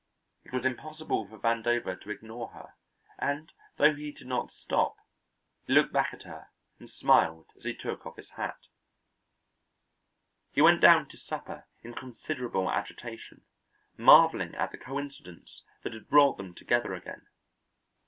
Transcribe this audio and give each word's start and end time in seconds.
It 0.43 0.51
was 0.51 0.65
impossible 0.65 1.27
for 1.27 1.37
Vandover 1.37 1.95
to 2.01 2.09
ignore 2.09 2.47
her, 2.53 2.73
and 3.19 3.53
though 3.77 3.93
he 3.93 4.11
did 4.11 4.25
not 4.25 4.51
stop, 4.51 4.95
he 5.67 5.73
looked 5.73 5.93
back 5.93 6.11
at 6.11 6.23
her 6.23 6.49
and 6.79 6.89
smiled 6.89 7.51
as 7.55 7.65
he 7.65 7.75
took 7.75 8.03
off 8.03 8.15
his 8.15 8.31
hat. 8.31 8.57
He 10.53 10.59
went 10.59 10.81
down 10.81 11.07
to 11.09 11.17
supper 11.19 11.67
in 11.83 11.93
considerable 11.93 12.67
agitation, 12.71 13.45
marvelling 13.95 14.55
at 14.55 14.71
the 14.71 14.79
coincidence 14.79 15.61
that 15.83 15.93
had 15.93 16.09
brought 16.09 16.35
them 16.37 16.55
together 16.55 16.95
again. 16.95 17.27